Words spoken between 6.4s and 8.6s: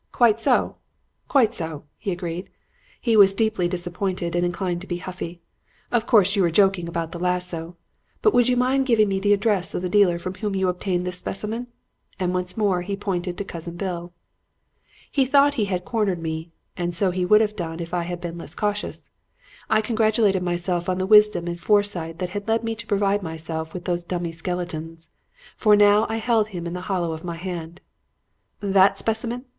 were joking about the lasso. But would you